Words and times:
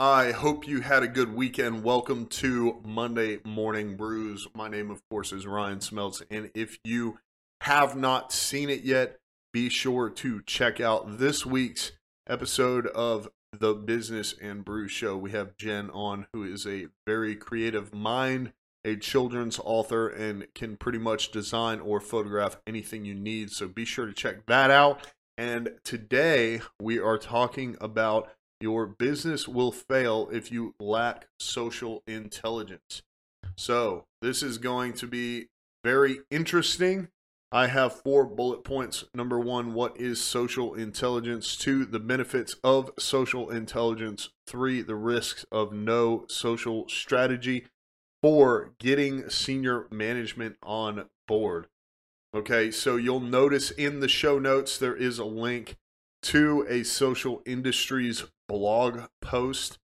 I 0.00 0.30
hope 0.30 0.68
you 0.68 0.80
had 0.80 1.02
a 1.02 1.08
good 1.08 1.34
weekend. 1.34 1.82
Welcome 1.82 2.26
to 2.26 2.80
Monday 2.84 3.40
Morning 3.44 3.96
Brews. 3.96 4.46
My 4.54 4.68
name, 4.68 4.92
of 4.92 5.02
course, 5.10 5.32
is 5.32 5.44
Ryan 5.44 5.80
Smelts. 5.80 6.22
And 6.30 6.52
if 6.54 6.78
you 6.84 7.18
have 7.62 7.96
not 7.96 8.32
seen 8.32 8.70
it 8.70 8.82
yet, 8.82 9.18
be 9.52 9.68
sure 9.68 10.08
to 10.08 10.40
check 10.42 10.80
out 10.80 11.18
this 11.18 11.44
week's 11.44 11.90
episode 12.28 12.86
of 12.86 13.28
the 13.52 13.74
Business 13.74 14.36
and 14.40 14.64
Brew 14.64 14.86
Show. 14.86 15.16
We 15.16 15.32
have 15.32 15.56
Jen 15.56 15.90
on, 15.90 16.28
who 16.32 16.44
is 16.44 16.64
a 16.64 16.86
very 17.04 17.34
creative 17.34 17.92
mind, 17.92 18.52
a 18.84 18.94
children's 18.94 19.58
author, 19.64 20.08
and 20.08 20.46
can 20.54 20.76
pretty 20.76 20.98
much 20.98 21.32
design 21.32 21.80
or 21.80 21.98
photograph 22.00 22.56
anything 22.68 23.04
you 23.04 23.16
need. 23.16 23.50
So 23.50 23.66
be 23.66 23.84
sure 23.84 24.06
to 24.06 24.12
check 24.12 24.46
that 24.46 24.70
out. 24.70 25.04
And 25.36 25.72
today 25.82 26.60
we 26.80 27.00
are 27.00 27.18
talking 27.18 27.76
about 27.80 28.30
your 28.60 28.86
business 28.86 29.46
will 29.46 29.72
fail 29.72 30.28
if 30.32 30.50
you 30.50 30.74
lack 30.80 31.28
social 31.38 32.02
intelligence. 32.06 33.02
So, 33.56 34.04
this 34.20 34.42
is 34.42 34.58
going 34.58 34.94
to 34.94 35.06
be 35.06 35.46
very 35.84 36.20
interesting. 36.30 37.08
I 37.50 37.68
have 37.68 38.02
four 38.02 38.26
bullet 38.26 38.62
points. 38.62 39.04
Number 39.14 39.40
one, 39.40 39.72
what 39.72 39.98
is 39.98 40.20
social 40.20 40.74
intelligence? 40.74 41.56
Two, 41.56 41.84
the 41.86 42.00
benefits 42.00 42.56
of 42.62 42.90
social 42.98 43.50
intelligence. 43.50 44.28
Three, 44.46 44.82
the 44.82 44.96
risks 44.96 45.46
of 45.50 45.72
no 45.72 46.26
social 46.28 46.88
strategy. 46.88 47.66
Four, 48.22 48.72
getting 48.78 49.30
senior 49.30 49.86
management 49.90 50.56
on 50.62 51.06
board. 51.26 51.68
Okay, 52.34 52.70
so 52.70 52.96
you'll 52.96 53.20
notice 53.20 53.70
in 53.70 54.00
the 54.00 54.08
show 54.08 54.38
notes 54.38 54.76
there 54.76 54.96
is 54.96 55.18
a 55.18 55.24
link 55.24 55.76
to 56.22 56.66
a 56.68 56.82
social 56.82 57.40
industries 57.46 58.24
blog 58.48 59.02
post. 59.20 59.78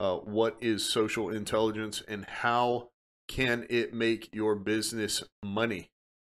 Uh, 0.00 0.16
what 0.16 0.56
is 0.60 0.88
social 0.88 1.30
intelligence 1.30 2.02
and 2.08 2.24
how 2.24 2.88
can 3.28 3.66
it 3.70 3.94
make 3.94 4.28
your 4.32 4.54
business 4.56 5.22
money? 5.44 5.90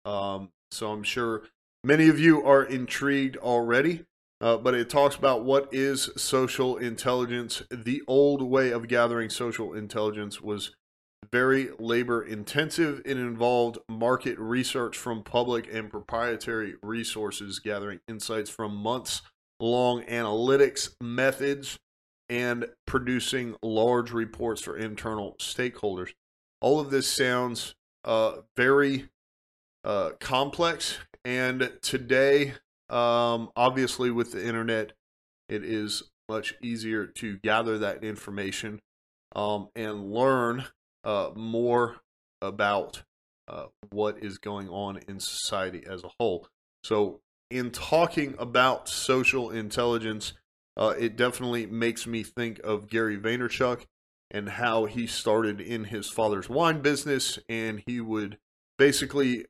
Um, 0.04 0.50
so 0.70 0.92
I'm 0.92 1.02
sure 1.02 1.44
many 1.82 2.08
of 2.08 2.18
you 2.18 2.44
are 2.44 2.62
intrigued 2.62 3.36
already. 3.38 4.04
Uh, 4.40 4.58
but 4.58 4.74
it 4.74 4.90
talks 4.90 5.16
about 5.16 5.44
what 5.44 5.72
is 5.72 6.10
social 6.16 6.76
intelligence. 6.76 7.62
The 7.70 8.02
old 8.06 8.42
way 8.42 8.72
of 8.72 8.88
gathering 8.88 9.30
social 9.30 9.72
intelligence 9.72 10.40
was 10.40 10.74
very 11.32 11.70
labor 11.78 12.22
intensive. 12.22 13.00
It 13.06 13.16
involved 13.16 13.78
market 13.88 14.38
research 14.38 14.98
from 14.98 15.22
public 15.22 15.72
and 15.72 15.90
proprietary 15.90 16.74
resources, 16.82 17.58
gathering 17.58 18.00
insights 18.06 18.50
from 18.50 18.76
months 18.76 19.22
long 19.60 20.02
analytics 20.02 20.90
methods, 21.00 21.78
and 22.28 22.66
producing 22.86 23.54
large 23.62 24.10
reports 24.10 24.62
for 24.62 24.76
internal 24.76 25.36
stakeholders. 25.38 26.10
All 26.60 26.80
of 26.80 26.90
this 26.90 27.06
sounds 27.06 27.74
uh, 28.04 28.36
very 28.56 29.08
uh, 29.84 30.10
complex, 30.20 30.98
and 31.24 31.70
today, 31.82 32.54
um, 32.88 33.50
obviously, 33.56 34.10
with 34.10 34.32
the 34.32 34.46
internet, 34.46 34.92
it 35.48 35.64
is 35.64 36.04
much 36.28 36.54
easier 36.62 37.06
to 37.06 37.38
gather 37.38 37.78
that 37.78 38.02
information 38.02 38.80
um, 39.36 39.68
and 39.74 40.10
learn 40.10 40.64
uh, 41.04 41.30
more 41.34 41.96
about 42.40 43.02
uh, 43.48 43.66
what 43.90 44.22
is 44.22 44.38
going 44.38 44.68
on 44.68 44.98
in 45.08 45.20
society 45.20 45.82
as 45.86 46.02
a 46.02 46.10
whole. 46.18 46.48
So, 46.82 47.20
in 47.50 47.70
talking 47.70 48.34
about 48.38 48.88
social 48.88 49.50
intelligence, 49.50 50.32
uh, 50.76 50.94
it 50.98 51.16
definitely 51.16 51.66
makes 51.66 52.06
me 52.06 52.22
think 52.22 52.58
of 52.64 52.88
Gary 52.88 53.16
Vaynerchuk 53.16 53.86
and 54.30 54.48
how 54.48 54.86
he 54.86 55.06
started 55.06 55.60
in 55.60 55.84
his 55.84 56.08
father's 56.08 56.48
wine 56.48 56.80
business, 56.80 57.38
and 57.48 57.82
he 57.86 58.00
would 58.00 58.38
basically 58.78 59.46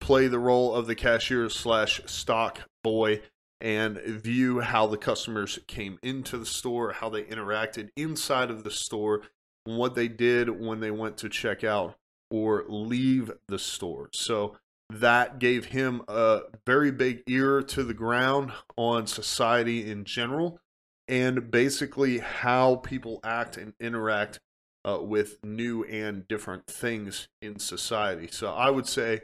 play 0.00 0.26
the 0.26 0.38
role 0.38 0.74
of 0.74 0.86
the 0.86 0.94
cashier 0.94 1.48
slash 1.50 2.00
stock 2.06 2.60
boy 2.82 3.20
and 3.60 3.98
view 3.98 4.60
how 4.60 4.86
the 4.86 4.96
customers 4.96 5.58
came 5.68 5.98
into 6.02 6.36
the 6.36 6.46
store, 6.46 6.92
how 6.92 7.08
they 7.08 7.22
interacted 7.22 7.90
inside 7.96 8.50
of 8.50 8.64
the 8.64 8.70
store, 8.70 9.22
what 9.64 9.94
they 9.94 10.08
did 10.08 10.48
when 10.48 10.80
they 10.80 10.90
went 10.90 11.16
to 11.16 11.28
check 11.28 11.62
out 11.62 11.94
or 12.30 12.64
leave 12.66 13.30
the 13.46 13.58
store. 13.58 14.08
So 14.12 14.56
that 15.00 15.38
gave 15.38 15.66
him 15.66 16.02
a 16.08 16.40
very 16.66 16.90
big 16.90 17.22
ear 17.26 17.62
to 17.62 17.82
the 17.82 17.94
ground 17.94 18.52
on 18.76 19.06
society 19.06 19.90
in 19.90 20.04
general 20.04 20.60
and 21.08 21.50
basically 21.50 22.18
how 22.18 22.76
people 22.76 23.20
act 23.24 23.56
and 23.56 23.74
interact 23.80 24.40
uh, 24.84 24.98
with 25.00 25.38
new 25.44 25.84
and 25.84 26.26
different 26.28 26.66
things 26.66 27.28
in 27.40 27.58
society. 27.58 28.28
So 28.30 28.52
I 28.52 28.70
would 28.70 28.86
say 28.86 29.20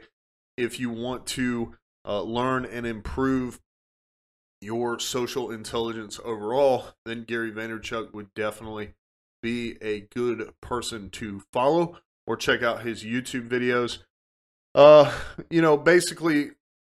if 0.57 0.79
you 0.79 0.89
want 0.89 1.25
to 1.27 1.75
uh, 2.05 2.21
learn 2.21 2.65
and 2.65 2.85
improve 2.85 3.59
your 4.61 4.99
social 4.99 5.51
intelligence 5.51 6.19
overall, 6.23 6.89
then 7.05 7.23
Gary 7.23 7.51
Vaynerchuk 7.51 8.13
would 8.13 8.33
definitely 8.33 8.93
be 9.41 9.77
a 9.81 10.01
good 10.01 10.53
person 10.61 11.09
to 11.11 11.41
follow 11.53 11.97
or 12.27 12.35
check 12.35 12.61
out 12.61 12.83
his 12.83 13.03
YouTube 13.03 13.47
videos. 13.47 13.99
Uh, 14.79 15.11
you 15.49 15.61
know, 15.61 15.75
basically 15.75 16.51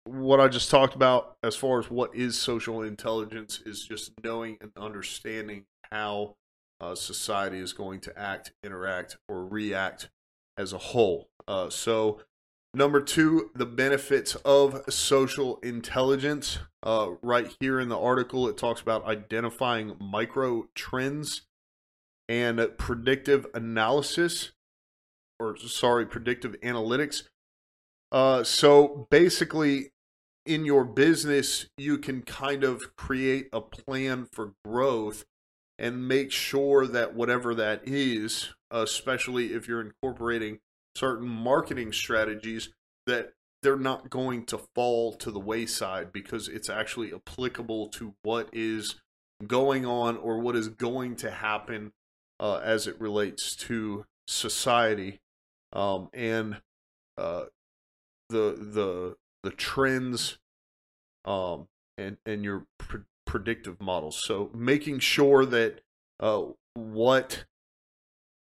what 0.03 0.41
I 0.41 0.49
just 0.49 0.69
talked 0.69 0.95
about 0.95 1.37
as 1.41 1.55
far 1.55 1.79
as 1.79 1.89
what 1.89 2.13
is 2.13 2.37
social 2.37 2.81
intelligence 2.81 3.61
is 3.65 3.85
just 3.85 4.11
knowing 4.21 4.57
and 4.59 4.73
understanding 4.75 5.63
how 5.89 6.35
uh, 6.81 6.93
society 6.93 7.57
is 7.59 7.71
going 7.71 8.01
to 8.01 8.19
act, 8.19 8.51
interact, 8.65 9.15
or 9.29 9.45
react 9.45 10.09
as 10.57 10.73
a 10.73 10.77
whole. 10.77 11.29
Uh, 11.47 11.69
so, 11.69 12.19
number 12.73 12.99
two, 12.99 13.49
the 13.55 13.65
benefits 13.65 14.35
of 14.43 14.83
social 14.89 15.57
intelligence. 15.63 16.59
Uh, 16.83 17.11
right 17.21 17.55
here 17.61 17.79
in 17.79 17.87
the 17.87 17.97
article, 17.97 18.49
it 18.49 18.57
talks 18.57 18.81
about 18.81 19.05
identifying 19.05 19.95
micro 20.01 20.67
trends 20.75 21.43
and 22.27 22.59
predictive 22.77 23.47
analysis, 23.53 24.51
or 25.39 25.55
sorry, 25.55 26.05
predictive 26.05 26.59
analytics 26.59 27.23
uh, 28.11 28.43
so 28.43 29.07
basically, 29.09 29.91
in 30.45 30.65
your 30.65 30.83
business, 30.83 31.67
you 31.77 31.97
can 31.97 32.21
kind 32.21 32.63
of 32.63 32.95
create 32.95 33.49
a 33.53 33.61
plan 33.61 34.27
for 34.31 34.53
growth 34.65 35.25
and 35.77 36.07
make 36.07 36.31
sure 36.31 36.87
that 36.87 37.15
whatever 37.15 37.53
that 37.55 37.81
is, 37.85 38.53
especially 38.71 39.53
if 39.53 39.67
you're 39.67 39.81
incorporating 39.81 40.59
certain 40.95 41.27
marketing 41.27 41.93
strategies, 41.93 42.69
that 43.05 43.33
they're 43.61 43.77
not 43.77 44.09
going 44.09 44.45
to 44.45 44.59
fall 44.75 45.13
to 45.13 45.31
the 45.31 45.39
wayside 45.39 46.11
because 46.11 46.47
it's 46.47 46.69
actually 46.69 47.13
applicable 47.13 47.87
to 47.89 48.13
what 48.23 48.49
is 48.53 48.95
going 49.45 49.85
on 49.85 50.17
or 50.17 50.39
what 50.39 50.55
is 50.55 50.67
going 50.67 51.15
to 51.15 51.31
happen 51.31 51.91
uh, 52.39 52.57
as 52.57 52.87
it 52.87 52.99
relates 52.99 53.55
to 53.55 54.05
society. 54.27 55.19
Um, 55.73 56.09
and 56.13 56.61
uh, 57.17 57.45
the 58.29 58.57
the 58.59 59.15
the 59.43 59.51
trends 59.51 60.37
um 61.25 61.67
and 61.97 62.17
and 62.25 62.43
your 62.43 62.65
pre- 62.77 63.01
predictive 63.25 63.79
models 63.81 64.21
so 64.23 64.49
making 64.53 64.99
sure 64.99 65.45
that 65.45 65.81
uh 66.19 66.43
what 66.73 67.45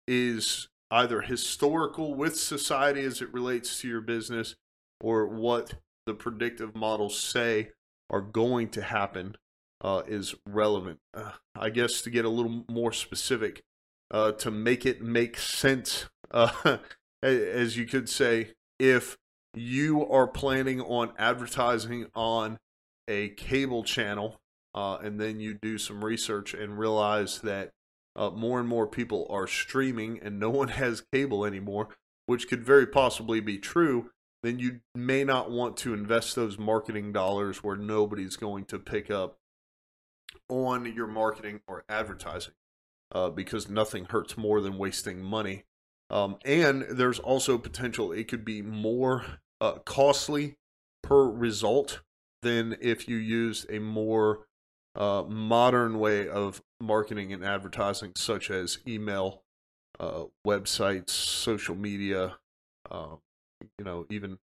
is 0.08 0.70
either 0.90 1.22
historical 1.22 2.14
with 2.14 2.38
society 2.38 3.02
as 3.02 3.22
it 3.22 3.34
relates 3.34 3.80
to 3.80 3.88
your 3.88 4.02
business 4.02 4.56
or 5.00 5.26
what 5.26 5.76
the 6.06 6.14
predictive 6.14 6.76
models 6.76 7.18
say 7.18 7.70
are 8.10 8.22
going 8.22 8.70
to 8.70 8.82
happen 8.82 9.36
uh, 9.82 10.04
is 10.08 10.36
relevant. 10.46 11.00
Uh, 11.14 11.32
I 11.56 11.70
guess 11.70 12.02
to 12.02 12.10
get 12.10 12.26
a 12.26 12.30
little 12.30 12.66
more 12.70 12.92
specific, 12.92 13.64
uh, 14.12 14.34
to 14.34 14.52
make 14.52 14.86
it 14.86 15.02
make 15.02 15.38
sense, 15.38 16.06
uh, 16.30 16.78
as 17.24 17.78
you 17.78 17.86
could 17.86 18.10
say, 18.10 18.52
if 18.80 19.18
you 19.54 20.08
are 20.10 20.28
planning 20.28 20.82
on 20.82 21.12
advertising 21.18 22.08
on 22.16 22.60
a 23.08 23.30
cable 23.30 23.84
channel 23.84 24.40
uh, 24.74 24.98
and 25.04 25.20
then 25.20 25.40
you 25.40 25.54
do 25.54 25.78
some 25.78 26.04
research 26.04 26.54
and 26.54 26.80
realize 26.80 27.42
that 27.42 27.72
uh, 28.16 28.30
more 28.30 28.60
and 28.60 28.68
more 28.68 28.88
people 28.88 29.28
are 29.30 29.48
streaming 29.48 30.20
and 30.22 30.40
no 30.40 30.50
one 30.62 30.70
has 30.70 31.04
cable 31.14 31.46
anymore, 31.46 31.90
which 32.26 32.48
could 32.48 32.64
very 32.64 32.88
possibly 32.88 33.40
be 33.40 33.58
true, 33.58 34.12
then 34.44 34.60
you 34.60 34.80
may 34.96 35.24
not 35.24 35.52
want 35.52 35.78
to 35.78 35.94
invest 35.94 36.36
those 36.36 36.58
marketing 36.58 37.12
dollars 37.12 37.64
where 37.64 37.76
nobody's 37.76 38.36
going 38.36 38.66
to 38.66 38.80
pick 38.80 39.12
up 39.12 39.38
on 40.50 40.92
your 40.94 41.08
marketing 41.08 41.62
or 41.68 41.84
advertising 41.88 42.54
uh, 43.12 43.30
because 43.30 43.70
nothing 43.70 44.06
hurts 44.06 44.38
more 44.38 44.62
than 44.62 44.78
wasting 44.78 45.22
money. 45.22 45.64
Um, 46.12 46.38
and 46.44 46.86
there's 46.90 47.20
also 47.20 47.58
potential 47.58 48.12
it 48.12 48.28
could 48.28 48.44
be 48.44 48.62
more 48.62 49.24
uh, 49.62 49.76
costly 49.86 50.58
per 51.02 51.24
result 51.24 52.02
than 52.42 52.76
if 52.82 53.08
you 53.08 53.16
used 53.16 53.72
a 53.72 53.80
more 53.80 54.46
uh, 54.96 55.24
modern 55.28 56.00
way 56.00 56.28
of 56.28 56.62
marketing 56.82 57.32
and 57.32 57.46
advertising, 57.46 58.12
such 58.16 58.52
as 58.52 58.80
email, 58.86 59.44
uh, 60.00 60.26
websites, 60.46 61.12
social 61.12 61.76
media, 61.76 62.38
uh, 62.90 63.16
you 63.80 63.86
know, 63.86 64.06
even 64.10 64.38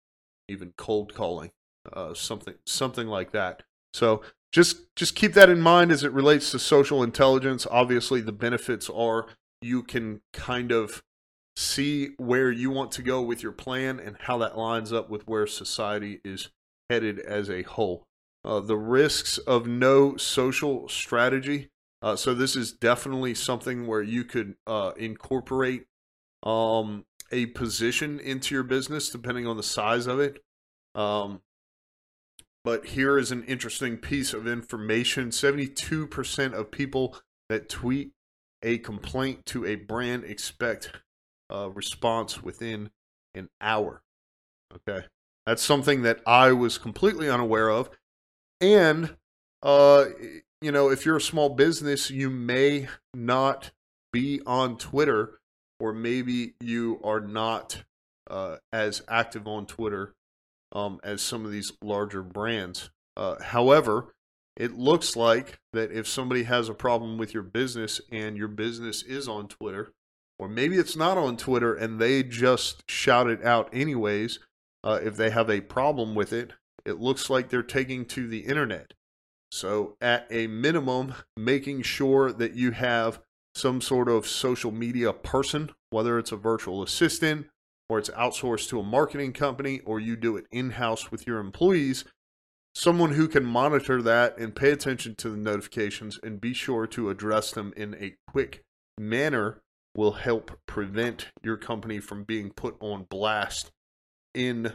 even 0.49 0.75
cold 0.77 1.15
calling, 1.15 1.51
uh, 1.93 2.13
something 2.13 2.55
something 2.67 3.07
like 3.09 3.33
that. 3.33 3.63
So 3.95 4.21
just 4.53 4.95
just 4.97 5.15
keep 5.15 5.33
that 5.33 5.49
in 5.49 5.63
mind 5.63 5.91
as 5.93 6.05
it 6.05 6.13
relates 6.13 6.51
to 6.51 6.59
social 6.59 7.03
intelligence. 7.03 7.67
Obviously, 7.71 8.21
the 8.21 8.33
benefits 8.33 8.91
are 8.91 9.27
you 9.63 9.83
can 9.83 10.21
kind 10.35 10.71
of 10.71 11.03
see 11.56 12.11
where 12.17 12.51
you 12.51 12.71
want 12.71 12.91
to 12.93 13.03
go 13.03 13.23
with 13.23 13.43
your 13.43 13.53
plan 13.53 14.01
and 14.01 14.17
how 14.21 14.39
that 14.39 14.59
lines 14.59 14.93
up 14.93 15.09
with 15.09 15.27
where 15.27 15.47
society 15.47 16.21
is 16.25 16.51
headed 16.91 17.19
as 17.21 17.49
a 17.49 17.62
whole. 17.62 18.05
Uh, 18.45 18.61
the 18.61 18.77
risks 18.77 19.39
of 19.39 19.67
no 19.67 20.17
social 20.17 20.89
strategy. 20.89 21.71
Uh, 22.03 22.17
so 22.17 22.35
this 22.35 22.56
is 22.56 22.73
definitely 22.73 23.35
something 23.35 23.87
where 23.87 24.03
you 24.03 24.25
could 24.25 24.56
uh, 24.67 24.93
incorporate 24.97 25.87
um, 26.43 27.06
a 27.33 27.47
position 27.47 28.21
into 28.21 28.55
your 28.55 28.65
business 28.65 29.09
depending 29.09 29.47
on 29.47 29.56
the 29.56 29.62
size 29.62 30.06
of 30.06 30.21
it. 30.21 30.43
Um, 30.95 31.41
but 32.65 32.87
here 32.87 33.19
is 33.19 33.31
an 33.31 33.45
interesting 33.45 33.99
piece 33.99 34.33
of 34.33 34.47
information 34.47 35.29
72% 35.29 36.53
of 36.53 36.71
people 36.71 37.17
that 37.49 37.69
tweet 37.69 38.12
a 38.62 38.79
complaint 38.79 39.45
to 39.47 39.67
a 39.67 39.75
brand 39.75 40.25
expect 40.25 40.93
a 41.55 41.71
response 41.71 42.43
within 42.43 42.91
an 43.35 43.49
hour. 43.61 44.03
Okay. 44.75 45.06
That's 45.47 45.62
something 45.62 46.03
that 46.03 46.21
I 46.27 46.53
was 46.53 46.79
completely 46.79 47.29
unaware 47.29 47.71
of. 47.71 47.91
And, 48.61 49.17
uh, 49.62 50.06
you 50.61 50.73
know, 50.73 50.91
if 50.91 51.05
you're 51.05 51.19
a 51.19 51.21
small 51.21 51.51
business, 51.51 52.11
you 52.11 52.31
may 52.31 52.89
not 53.12 53.71
be 54.12 54.41
on 54.47 54.79
Twitter, 54.79 55.39
or 55.79 55.93
maybe 55.93 56.55
you 56.61 57.01
are 57.05 57.21
not 57.21 57.85
uh, 58.31 58.56
as 58.73 59.03
active 59.09 59.47
on 59.47 59.67
Twitter 59.67 60.15
um, 60.73 60.99
as 61.05 61.21
some 61.21 61.45
of 61.45 61.53
these 61.53 61.73
larger 61.83 62.23
brands. 62.23 62.91
Uh, 63.17 63.37
however, 63.43 64.15
it 64.56 64.79
looks 64.79 65.15
like 65.15 65.59
that 65.73 65.93
if 65.93 66.09
somebody 66.09 66.45
has 66.45 66.69
a 66.69 66.75
problem 66.75 67.19
with 67.19 67.35
your 67.35 67.43
business 67.43 68.01
and 68.11 68.37
your 68.37 68.49
business 68.49 69.03
is 69.03 69.29
on 69.29 69.49
Twitter, 69.49 69.93
or 70.44 70.49
maybe 70.49 70.76
it's 70.76 70.94
not 70.94 71.17
on 71.17 71.38
Twitter 71.38 71.75
and 71.75 71.99
they 71.99 72.23
just 72.23 72.82
shout 72.87 73.31
it 73.31 73.43
out 73.43 73.70
anyways, 73.73 74.41
uh, 74.85 75.00
if 75.02 75.17
they 75.17 75.31
have 75.31 75.49
a 75.49 75.62
problem 75.62 76.14
with 76.14 76.35
it, 76.35 76.52
it 76.85 77.00
looks 77.00 77.31
like 77.31 77.49
they're 77.49 77.62
taking 77.62 78.05
to 78.05 78.29
the 78.29 78.41
internet. 78.41 78.93
So, 79.50 79.96
at 80.02 80.26
a 80.31 80.46
minimum, 80.49 81.14
making 81.35 81.81
sure 81.81 82.31
that 82.31 82.55
you 82.56 82.73
have 82.73 83.20
some 83.55 83.81
sort 83.81 84.06
of 84.06 84.26
social 84.26 84.70
media 84.70 85.14
person, 85.14 85.70
whether 85.88 86.19
it's 86.19 86.32
a 86.32 86.37
virtual 86.37 86.82
assistant 86.82 87.46
or 87.88 87.99
it's 87.99 88.11
outsourced 88.11 88.69
to 88.69 88.81
a 88.81 88.85
marketing 88.85 89.32
company 89.32 89.81
or 89.87 89.99
you 89.99 90.14
do 90.14 90.37
it 90.37 90.44
in 90.52 90.73
house 90.73 91.11
with 91.11 91.26
your 91.26 91.38
employees, 91.38 92.05
someone 92.75 93.12
who 93.12 93.29
can 93.29 93.46
monitor 93.46 94.02
that 94.02 94.37
and 94.37 94.55
pay 94.55 94.73
attention 94.73 95.14
to 95.14 95.31
the 95.31 95.38
notifications 95.38 96.20
and 96.23 96.38
be 96.38 96.52
sure 96.52 96.87
to 96.87 97.08
address 97.08 97.50
them 97.50 97.73
in 97.79 97.94
a 97.94 98.14
quick 98.31 98.62
manner 98.99 99.62
will 99.96 100.12
help 100.12 100.58
prevent 100.67 101.29
your 101.43 101.56
company 101.56 102.00
from 102.00 102.25
being 102.25 102.50
put 102.50 102.76
on 102.81 103.06
blast 103.08 103.70
in 104.35 104.75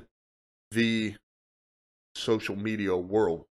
the 0.72 1.16
social 2.16 2.56
media 2.56 2.96
world. 2.96 3.46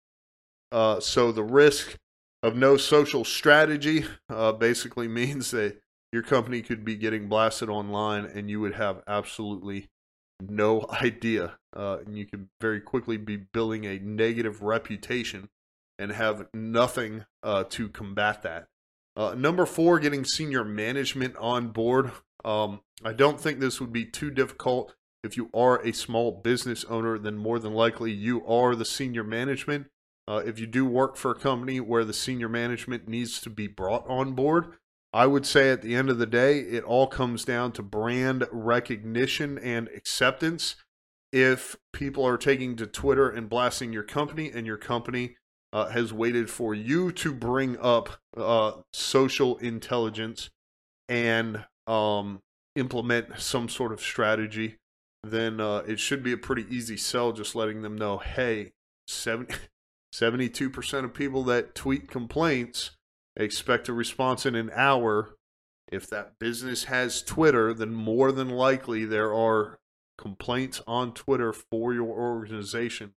Uh, 0.71 0.99
so 0.99 1.31
the 1.31 1.43
risk 1.43 1.97
of 2.43 2.55
no 2.55 2.77
social 2.77 3.23
strategy 3.23 4.05
uh, 4.29 4.51
basically 4.51 5.07
means 5.21 5.51
that 5.51 5.79
your 6.11 6.23
company 6.23 6.61
could 6.61 6.85
be 6.85 6.95
getting 6.95 7.27
blasted 7.27 7.69
online 7.69 8.25
and 8.25 8.49
you 8.49 8.59
would 8.59 8.75
have 8.75 9.01
absolutely 9.07 9.87
no 10.41 10.85
idea. 11.01 11.57
Uh, 11.75 11.97
and 12.05 12.17
you 12.17 12.25
could 12.25 12.47
very 12.61 12.79
quickly 12.79 13.17
be 13.17 13.35
building 13.35 13.85
a 13.85 13.99
negative 13.99 14.61
reputation 14.61 15.49
and 15.97 16.11
have 16.11 16.47
nothing 16.53 17.25
uh, 17.43 17.63
to 17.63 17.89
combat 17.89 18.43
that. 18.43 18.67
Uh, 19.15 19.33
number 19.33 19.65
four, 19.65 19.99
getting 19.99 20.25
senior 20.25 20.63
management 20.63 21.35
on 21.37 21.69
board. 21.69 22.11
Um, 22.43 22.81
I 23.03 23.13
don't 23.13 23.39
think 23.39 23.59
this 23.59 23.79
would 23.79 23.93
be 23.93 24.05
too 24.05 24.29
difficult. 24.29 24.93
If 25.23 25.37
you 25.37 25.49
are 25.53 25.81
a 25.81 25.91
small 25.93 26.31
business 26.31 26.85
owner, 26.85 27.17
then 27.17 27.37
more 27.37 27.57
than 27.57 27.73
likely 27.73 28.11
you 28.11 28.45
are 28.45 28.75
the 28.75 28.85
senior 28.85 29.23
management. 29.23 29.87
Uh, 30.27 30.41
if 30.45 30.59
you 30.59 30.67
do 30.67 30.85
work 30.85 31.15
for 31.15 31.31
a 31.31 31.39
company 31.39 31.79
where 31.79 32.03
the 32.03 32.13
senior 32.13 32.49
management 32.49 33.07
needs 33.07 33.39
to 33.41 33.49
be 33.49 33.67
brought 33.67 34.07
on 34.07 34.33
board, 34.33 34.73
I 35.13 35.27
would 35.27 35.45
say 35.45 35.69
at 35.69 35.81
the 35.81 35.95
end 35.95 36.09
of 36.09 36.17
the 36.17 36.25
day, 36.25 36.59
it 36.59 36.83
all 36.83 37.07
comes 37.07 37.45
down 37.45 37.71
to 37.73 37.81
brand 37.81 38.45
recognition 38.51 39.57
and 39.57 39.87
acceptance. 39.95 40.75
If 41.31 41.77
people 41.93 42.25
are 42.27 42.37
taking 42.37 42.75
to 42.75 42.85
Twitter 42.85 43.29
and 43.29 43.49
blasting 43.49 43.93
your 43.93 44.03
company, 44.03 44.51
and 44.53 44.67
your 44.67 44.77
company 44.77 45.37
uh, 45.75 45.89
has 45.89 46.13
waited 46.13 46.49
for 46.49 46.73
you 46.73 47.11
to 47.11 47.33
bring 47.33 47.77
up 47.79 48.21
uh, 48.37 48.71
social 48.93 49.57
intelligence 49.57 50.49
and 51.09 51.65
um, 51.85 52.41
implement 52.77 53.37
some 53.37 53.67
sort 53.67 53.91
of 53.91 53.99
strategy, 53.99 54.77
then 55.21 55.59
uh, 55.59 55.83
it 55.85 55.99
should 55.99 56.23
be 56.23 56.31
a 56.31 56.37
pretty 56.37 56.65
easy 56.69 56.95
sell 56.95 57.33
just 57.33 57.55
letting 57.55 57.81
them 57.81 57.97
know 57.97 58.19
hey, 58.19 58.71
70, 59.09 59.53
72% 60.13 61.03
of 61.03 61.13
people 61.13 61.43
that 61.43 61.75
tweet 61.75 62.09
complaints 62.09 62.91
expect 63.35 63.89
a 63.89 63.93
response 63.93 64.45
in 64.45 64.55
an 64.55 64.71
hour. 64.73 65.35
If 65.91 66.09
that 66.09 66.39
business 66.39 66.85
has 66.85 67.21
Twitter, 67.21 67.73
then 67.73 67.93
more 67.93 68.31
than 68.31 68.47
likely 68.47 69.03
there 69.03 69.33
are 69.33 69.77
complaints 70.17 70.81
on 70.87 71.13
Twitter 71.13 71.51
for 71.51 71.93
your 71.93 72.07
organization 72.07 73.13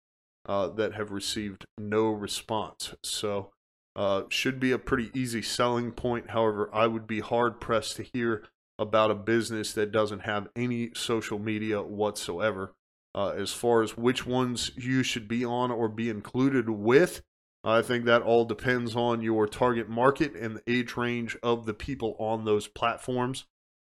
uh, 0.48 0.68
that 0.70 0.94
have 0.94 1.12
received 1.12 1.66
no 1.78 2.10
response. 2.10 2.96
So, 3.04 3.52
uh, 3.96 4.24
should 4.30 4.60
be 4.60 4.72
a 4.72 4.80
pretty 4.80 5.10
easy 5.14 5.42
selling 5.42 5.92
point. 5.92 6.30
However, 6.30 6.70
I 6.74 6.88
would 6.88 7.08
be 7.08 7.20
hard 7.20 7.60
pressed 7.60 7.96
to 7.98 8.04
hear 8.04 8.44
about 8.80 9.12
a 9.12 9.16
business 9.16 9.74
that 9.74 9.92
doesn't 9.92 10.20
have 10.20 10.50
any 10.56 10.92
social 10.94 11.40
media 11.40 11.82
whatsoever. 11.82 12.74
Uh, 13.16 13.30
as 13.30 13.52
far 13.52 13.82
as 13.82 13.98
which 13.98 14.28
ones 14.28 14.70
you 14.78 15.02
should 15.02 15.28
be 15.28 15.44
on 15.44 15.72
or 15.72 15.90
be 15.90 16.10
included 16.10 16.70
with, 16.70 17.24
I 17.64 17.82
think 17.82 18.06
that 18.06 18.22
all 18.22 18.46
depends 18.46 18.96
on 18.96 19.24
your 19.24 19.48
target 19.48 19.90
market 19.90 20.36
and 20.36 20.58
the 20.58 20.72
age 20.72 20.96
range 20.96 21.36
of 21.42 21.66
the 21.66 21.74
people 21.74 22.16
on 22.20 22.46
those 22.46 22.68
platforms. 22.68 23.46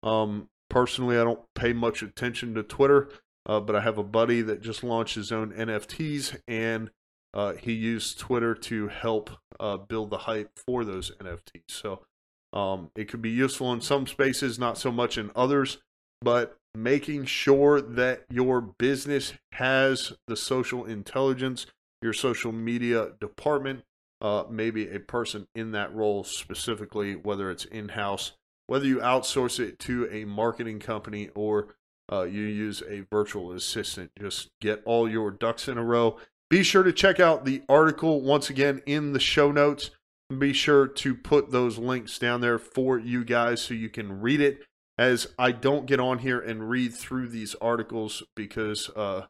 Um, 0.03 0.49
personally, 0.69 1.17
I 1.17 1.23
don't 1.23 1.41
pay 1.55 1.71
much 1.71 2.03
attention 2.03 2.53
to 2.55 2.63
Twitter. 2.63 3.09
Uh, 3.45 3.59
but 3.59 3.75
I 3.75 3.81
have 3.81 3.97
a 3.97 4.03
buddy 4.03 4.41
that 4.41 4.61
just 4.61 4.83
launched 4.83 5.15
his 5.15 5.31
own 5.31 5.51
NFTs, 5.51 6.39
and 6.47 6.91
uh, 7.33 7.53
he 7.53 7.73
used 7.73 8.19
Twitter 8.19 8.55
to 8.55 8.87
help 8.87 9.31
uh, 9.59 9.77
build 9.77 10.09
the 10.09 10.19
hype 10.19 10.51
for 10.65 10.85
those 10.85 11.11
NFTs. 11.19 11.69
So 11.69 12.05
um, 12.53 12.91
it 12.95 13.09
could 13.09 13.21
be 13.21 13.31
useful 13.31 13.73
in 13.73 13.81
some 13.81 14.07
spaces, 14.07 14.59
not 14.59 14.77
so 14.77 14.91
much 14.91 15.17
in 15.17 15.31
others. 15.35 15.79
But 16.21 16.57
making 16.73 17.25
sure 17.25 17.81
that 17.81 18.25
your 18.29 18.61
business 18.61 19.33
has 19.53 20.13
the 20.27 20.37
social 20.37 20.85
intelligence, 20.85 21.65
your 22.01 22.13
social 22.13 22.51
media 22.51 23.09
department, 23.19 23.83
uh, 24.21 24.45
maybe 24.49 24.89
a 24.89 24.99
person 24.99 25.47
in 25.53 25.71
that 25.71 25.93
role 25.93 26.23
specifically, 26.23 27.15
whether 27.15 27.51
it's 27.51 27.65
in 27.65 27.89
house, 27.89 28.31
whether 28.67 28.85
you 28.85 28.99
outsource 28.99 29.59
it 29.59 29.79
to 29.79 30.07
a 30.09 30.23
marketing 30.23 30.79
company 30.79 31.29
or 31.35 31.75
uh, 32.13 32.23
you 32.23 32.41
use 32.41 32.83
a 32.87 33.05
virtual 33.11 33.51
assistant. 33.51 34.11
Just 34.19 34.51
get 34.61 34.81
all 34.85 35.09
your 35.09 35.31
ducks 35.31 35.67
in 35.67 35.77
a 35.77 35.83
row. 35.83 36.17
Be 36.49 36.61
sure 36.61 36.83
to 36.83 36.93
check 36.93 37.19
out 37.19 37.45
the 37.45 37.63
article 37.67 38.21
once 38.21 38.49
again 38.49 38.83
in 38.85 39.13
the 39.13 39.19
show 39.19 39.51
notes. 39.51 39.89
Be 40.37 40.53
sure 40.53 40.87
to 40.87 41.15
put 41.15 41.51
those 41.51 41.79
links 41.79 42.19
down 42.19 42.41
there 42.41 42.59
for 42.59 42.99
you 42.99 43.25
guys 43.25 43.61
so 43.61 43.73
you 43.73 43.89
can 43.89 44.21
read 44.21 44.41
it. 44.41 44.63
As 44.95 45.33
I 45.39 45.51
don't 45.51 45.87
get 45.87 45.99
on 45.99 46.19
here 46.19 46.39
and 46.39 46.69
read 46.69 46.93
through 46.93 47.29
these 47.29 47.55
articles 47.55 48.21
because 48.35 48.91
uh, 48.91 49.25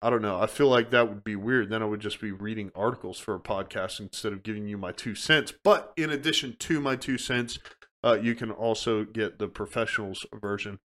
I 0.00 0.08
don't 0.08 0.22
know. 0.22 0.40
I 0.40 0.46
feel 0.46 0.68
like 0.68 0.90
that 0.90 1.08
would 1.08 1.24
be 1.24 1.34
weird. 1.34 1.68
Then 1.68 1.82
I 1.82 1.86
would 1.86 1.98
just 1.98 2.20
be 2.20 2.30
reading 2.30 2.70
articles 2.76 3.18
for 3.18 3.34
a 3.34 3.40
podcast 3.40 3.98
instead 3.98 4.32
of 4.32 4.44
giving 4.44 4.68
you 4.68 4.78
my 4.78 4.92
two 4.92 5.16
cents. 5.16 5.52
But 5.64 5.92
in 5.96 6.10
addition 6.10 6.54
to 6.60 6.80
my 6.80 6.94
two 6.94 7.18
cents, 7.18 7.58
uh, 8.04 8.18
you 8.22 8.36
can 8.36 8.52
also 8.52 9.02
get 9.02 9.40
the 9.40 9.48
professionals 9.48 10.24
version. 10.32 10.78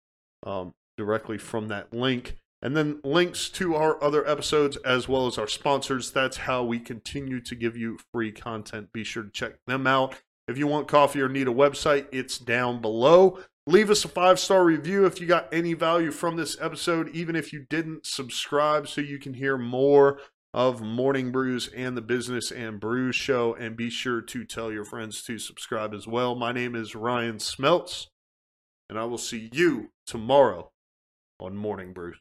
Um, 0.44 0.74
directly 1.00 1.38
from 1.38 1.70
that 1.70 1.94
link. 1.94 2.36
And 2.62 2.76
then 2.76 3.00
links 3.06 3.48
to 3.52 3.74
our 3.76 4.04
other 4.04 4.28
episodes 4.28 4.76
as 4.78 5.08
well 5.08 5.28
as 5.28 5.38
our 5.38 5.48
sponsors. 5.48 6.12
That's 6.12 6.38
how 6.38 6.66
we 6.66 6.78
continue 6.78 7.40
to 7.40 7.56
give 7.56 7.78
you 7.78 7.98
free 8.14 8.34
content. 8.34 8.92
Be 8.92 9.06
sure 9.06 9.24
to 9.24 9.32
check 9.32 9.54
them 9.66 9.88
out. 9.88 10.16
If 10.50 10.58
you 10.58 10.68
want 10.68 10.90
coffee 10.90 11.22
or 11.22 11.30
need 11.30 11.48
a 11.48 11.54
website, 11.54 12.08
it's 12.12 12.38
down 12.38 12.82
below. 12.82 13.40
Leave 13.66 13.90
us 13.90 14.04
a 14.04 14.10
five 14.10 14.40
star 14.40 14.66
review 14.66 15.06
if 15.06 15.22
you 15.22 15.28
got 15.28 15.52
any 15.54 15.74
value 15.74 16.12
from 16.12 16.36
this 16.36 16.58
episode, 16.60 17.10
even 17.16 17.36
if 17.36 17.54
you 17.54 17.66
didn't 17.70 18.06
subscribe, 18.06 18.90
so 18.90 19.00
you 19.00 19.20
can 19.20 19.36
hear 19.36 19.58
more 19.58 20.20
of 20.54 20.82
Morning 20.82 21.32
Brews 21.32 21.70
and 21.70 21.96
the 21.96 22.02
Business 22.02 22.52
and 22.52 22.80
Brews 22.80 23.16
Show. 23.16 23.54
And 23.54 23.78
be 23.78 23.90
sure 23.90 24.22
to 24.22 24.44
tell 24.44 24.70
your 24.70 24.84
friends 24.84 25.24
to 25.24 25.38
subscribe 25.38 25.94
as 25.94 26.08
well. 26.08 26.36
My 26.36 26.52
name 26.52 26.76
is 26.76 26.94
Ryan 26.94 27.38
Smeltz, 27.38 28.08
and 28.90 29.00
I 29.00 29.06
will 29.06 29.18
see 29.18 29.50
you 29.54 29.92
tomorrow 30.06 30.72
on 31.40 31.56
Morning 31.56 31.94
Brews. 31.94 32.20